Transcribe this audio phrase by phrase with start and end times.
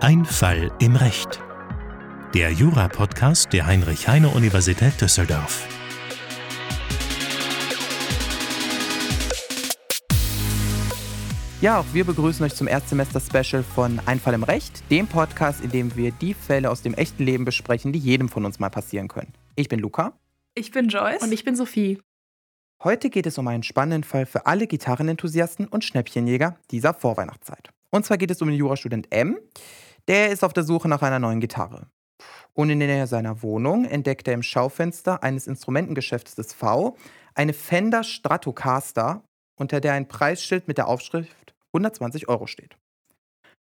[0.00, 1.40] Ein Fall im Recht.
[2.34, 5.66] Der Jura-Podcast der Heinrich-Heine-Universität Düsseldorf.
[11.62, 15.70] Ja, auch wir begrüßen euch zum Erstsemester-Special von Ein Fall im Recht, dem Podcast, in
[15.70, 19.08] dem wir die Fälle aus dem echten Leben besprechen, die jedem von uns mal passieren
[19.08, 19.32] können.
[19.56, 20.12] Ich bin Luca.
[20.54, 21.22] Ich bin Joyce.
[21.22, 21.98] Und ich bin Sophie.
[22.84, 27.70] Heute geht es um einen spannenden Fall für alle Gitarrenenthusiasten und Schnäppchenjäger dieser Vorweihnachtszeit.
[27.92, 29.38] Und zwar geht es um den Jurastudent M.
[30.08, 31.86] Der ist auf der Suche nach einer neuen Gitarre.
[32.54, 36.96] Und in der Nähe seiner Wohnung entdeckt er im Schaufenster eines Instrumentengeschäfts des V
[37.34, 39.22] eine Fender Stratocaster,
[39.58, 42.76] unter der ein Preisschild mit der Aufschrift 120 Euro steht.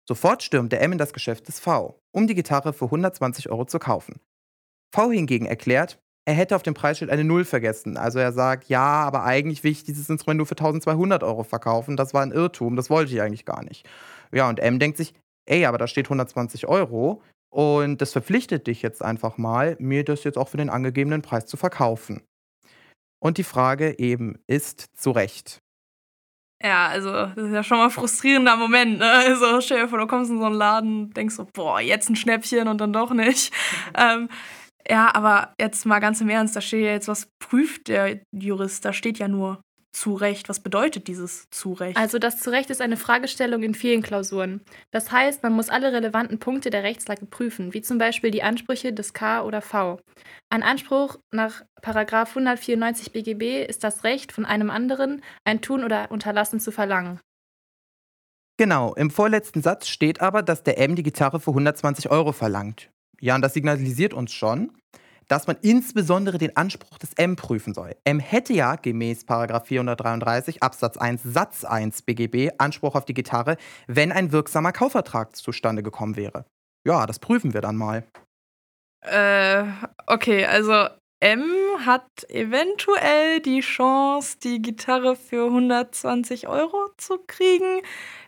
[0.08, 3.66] Sofort stürmt der M in das Geschäft des V, um die Gitarre für 120 Euro
[3.66, 4.20] zu kaufen.
[4.92, 7.98] V hingegen erklärt, er hätte auf dem Preisschild eine Null vergessen.
[7.98, 11.98] Also er sagt, ja, aber eigentlich will ich dieses Instrument nur für 1200 Euro verkaufen.
[11.98, 13.88] Das war ein Irrtum, das wollte ich eigentlich gar nicht.
[14.32, 15.14] Ja, und M denkt sich,
[15.48, 17.22] ey, aber da steht 120 Euro
[17.52, 21.46] und das verpflichtet dich jetzt einfach mal, mir das jetzt auch für den angegebenen Preis
[21.46, 22.22] zu verkaufen.
[23.22, 25.60] Und die Frage eben ist zu Recht.
[26.62, 29.10] Ja, also das ist ja schon mal ein frustrierender Moment, ne?
[29.28, 32.16] Also stell dir vor, du kommst in so einen Laden, denkst so, boah, jetzt ein
[32.16, 33.54] Schnäppchen und dann doch nicht.
[33.96, 34.30] ähm,
[34.90, 38.84] ja, aber jetzt mal ganz im Ernst, da steht ja jetzt, was prüft der Jurist?
[38.84, 39.62] Da steht ja nur
[39.92, 40.50] zu Recht.
[40.50, 41.98] Was bedeutet dieses zu Recht?
[41.98, 44.62] Also das zu Recht ist eine Fragestellung in vielen Klausuren.
[44.92, 48.94] Das heißt, man muss alle relevanten Punkte der Rechtslage prüfen, wie zum Beispiel die Ansprüche
[48.94, 50.00] des K oder V.
[50.50, 56.60] Ein Anspruch nach 194 BGB ist das Recht, von einem anderen ein Tun oder Unterlassen
[56.60, 57.20] zu verlangen.
[58.58, 62.92] Genau, im vorletzten Satz steht aber, dass der M die Gitarre für 120 Euro verlangt.
[63.22, 64.72] Ja, und das signalisiert uns schon,
[65.30, 67.96] dass man insbesondere den Anspruch des M prüfen soll.
[68.04, 73.56] M hätte ja gemäß 433 Absatz 1 Satz 1 BGB Anspruch auf die Gitarre,
[73.88, 76.46] wenn ein wirksamer Kaufvertrag zustande gekommen wäre.
[76.86, 78.04] Ja, das prüfen wir dann mal.
[79.02, 79.64] Äh,
[80.08, 80.88] okay, also
[81.22, 81.52] M
[81.86, 87.82] hat eventuell die Chance, die Gitarre für 120 Euro zu kriegen,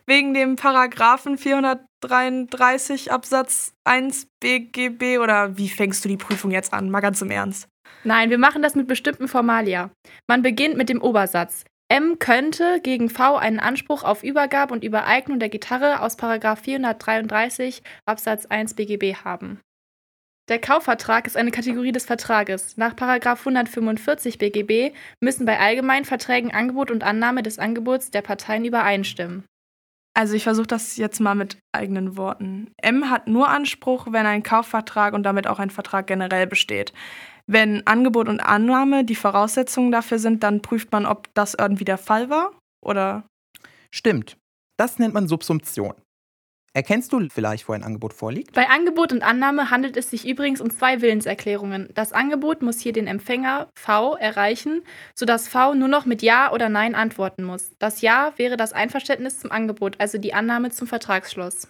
[0.04, 6.90] wegen dem Paragraphen 433 Absatz 1 BGB oder wie fängst du die Prüfung jetzt an?
[6.90, 7.66] Mal ganz im Ernst.
[8.04, 9.90] Nein, wir machen das mit bestimmten Formalia.
[10.28, 11.64] Man beginnt mit dem Obersatz.
[11.88, 18.44] M könnte gegen V einen Anspruch auf Übergabe und Übereignung der Gitarre aus 433 Absatz
[18.46, 19.60] 1 BGB haben.
[20.48, 22.76] Der Kaufvertrag ist eine Kategorie des Vertrages.
[22.76, 29.44] Nach 145 BGB müssen bei allgemeinen Verträgen Angebot und Annahme des Angebots der Parteien übereinstimmen.
[30.14, 32.70] Also ich versuche das jetzt mal mit eigenen Worten.
[32.82, 36.92] M hat nur Anspruch, wenn ein Kaufvertrag und damit auch ein Vertrag generell besteht.
[37.46, 41.98] Wenn Angebot und Annahme die Voraussetzungen dafür sind, dann prüft man, ob das irgendwie der
[41.98, 42.52] Fall war,
[42.84, 43.24] oder?
[43.90, 44.36] Stimmt.
[44.76, 45.94] Das nennt man Subsumption.
[46.74, 48.52] Erkennst du vielleicht, wo ein Angebot vorliegt?
[48.52, 51.90] Bei Angebot und Annahme handelt es sich übrigens um zwei Willenserklärungen.
[51.92, 54.82] Das Angebot muss hier den Empfänger V erreichen,
[55.14, 57.72] sodass V nur noch mit Ja oder Nein antworten muss.
[57.78, 61.68] Das Ja wäre das Einverständnis zum Angebot, also die Annahme zum Vertragsschluss.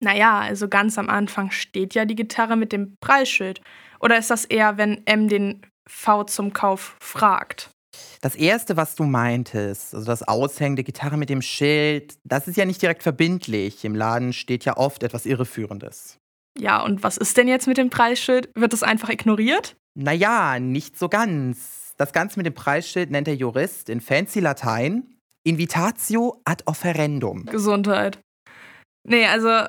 [0.00, 3.60] Naja, also ganz am Anfang steht ja die Gitarre mit dem Preisschild.
[3.98, 7.70] Oder ist das eher, wenn M den V zum Kauf fragt?
[8.20, 12.56] Das erste, was du meintest, also das Aushängen der Gitarre mit dem Schild, das ist
[12.56, 13.84] ja nicht direkt verbindlich.
[13.84, 16.18] Im Laden steht ja oft etwas Irreführendes.
[16.58, 18.50] Ja, und was ist denn jetzt mit dem Preisschild?
[18.54, 19.76] Wird es einfach ignoriert?
[19.94, 21.94] Naja, nicht so ganz.
[21.96, 27.46] Das Ganze mit dem Preisschild nennt der Jurist in fancy Latein Invitatio ad offerendum.
[27.46, 28.20] Gesundheit.
[29.08, 29.68] Nee, also.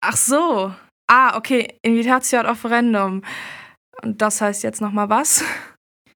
[0.00, 0.74] Ach so.
[1.06, 1.78] Ah, okay.
[1.82, 3.22] Invitatio ad offerendum.
[4.02, 5.42] Und das heißt jetzt nochmal was?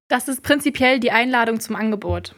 [0.09, 2.35] Das ist prinzipiell die Einladung zum Angebot.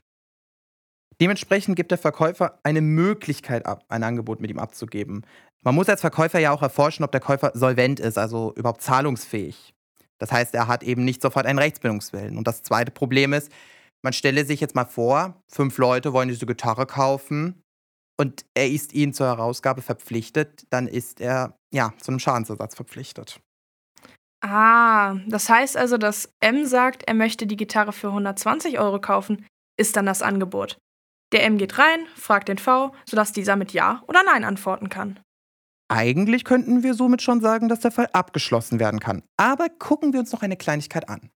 [1.21, 5.25] Dementsprechend gibt der Verkäufer eine Möglichkeit ab, ein Angebot mit ihm abzugeben.
[5.63, 9.73] Man muss als Verkäufer ja auch erforschen, ob der Käufer solvent ist, also überhaupt zahlungsfähig.
[10.17, 12.37] Das heißt, er hat eben nicht sofort einen Rechtsbildungswillen.
[12.37, 13.51] Und das zweite Problem ist,
[14.03, 17.61] man stelle sich jetzt mal vor, fünf Leute wollen diese Gitarre kaufen
[18.19, 23.39] und er ist ihnen zur Herausgabe verpflichtet, dann ist er ja zu einem Schadensersatz verpflichtet.
[24.41, 29.45] Ah, das heißt also, dass M sagt, er möchte die Gitarre für 120 Euro kaufen,
[29.77, 30.77] ist dann das Angebot.
[31.31, 35.19] Der M geht rein, fragt den V, sodass dieser mit Ja oder Nein antworten kann.
[35.89, 39.23] Eigentlich könnten wir somit schon sagen, dass der Fall abgeschlossen werden kann.
[39.38, 41.29] Aber gucken wir uns noch eine Kleinigkeit an.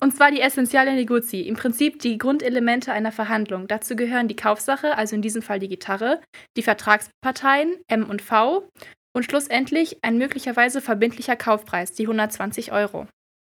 [0.00, 3.66] Und zwar die Essentiale Negozi, im Prinzip die Grundelemente einer Verhandlung.
[3.66, 6.20] Dazu gehören die Kaufsache, also in diesem Fall die Gitarre,
[6.56, 8.68] die Vertragsparteien M und V
[9.12, 13.06] und schlussendlich ein möglicherweise verbindlicher Kaufpreis, die 120 Euro.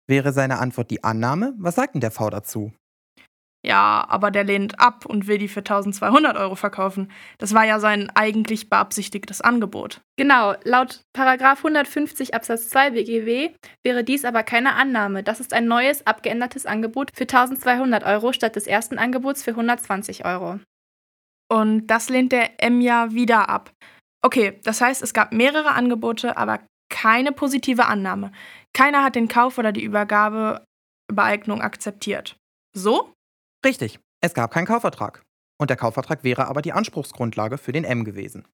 [0.07, 1.53] Wäre seine Antwort die Annahme?
[1.57, 2.73] Was sagt denn der V dazu?
[3.65, 7.09] Ja, aber der lehnt ab und will die für 1200 Euro verkaufen.
[7.37, 10.01] Das war ja sein eigentlich beabsichtigtes Angebot.
[10.17, 13.51] Genau, laut Paragraf 150 Absatz 2 BGW
[13.81, 15.23] wäre dies aber keine Annahme.
[15.23, 20.25] Das ist ein neues, abgeändertes Angebot für 1200 Euro statt des ersten Angebots für 120
[20.25, 20.59] Euro.
[21.49, 23.71] Und das lehnt der M ja wieder ab.
[24.23, 28.31] Okay, das heißt, es gab mehrere Angebote, aber keine positive Annahme.
[28.73, 30.65] Keiner hat den Kauf oder die Übergabe,
[31.11, 32.37] Übereignung akzeptiert.
[32.73, 33.13] So?
[33.65, 35.21] Richtig, es gab keinen Kaufvertrag.
[35.59, 38.47] Und der Kaufvertrag wäre aber die Anspruchsgrundlage für den M gewesen.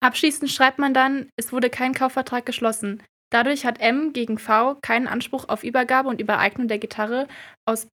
[0.00, 3.02] Abschließend schreibt man dann, es wurde kein Kaufvertrag geschlossen.
[3.30, 7.26] Dadurch hat M gegen V keinen Anspruch auf Übergabe und Übereignung der Gitarre
[7.64, 7.88] aus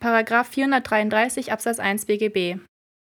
[0.00, 2.60] 433 Absatz 1 BGB.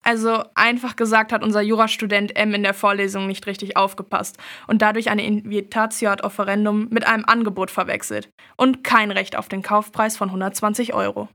[0.08, 5.10] Also einfach gesagt hat unser Jurastudent M in der Vorlesung nicht richtig aufgepasst und dadurch
[5.10, 10.31] eine Invitatio ad Offerendum mit einem Angebot verwechselt und kein Recht auf den Kaufpreis von
[10.31, 11.28] 120 Euro.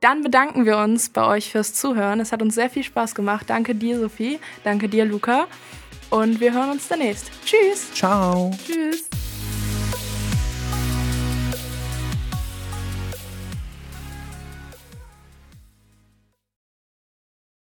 [0.00, 2.20] Dann bedanken wir uns bei euch fürs Zuhören.
[2.20, 3.48] Es hat uns sehr viel Spaß gemacht.
[3.48, 4.38] Danke dir, Sophie.
[4.62, 5.46] Danke dir, Luca.
[6.10, 7.30] Und wir hören uns demnächst.
[7.46, 7.94] Tschüss.
[7.94, 8.50] Ciao.
[8.66, 9.11] Tschüss.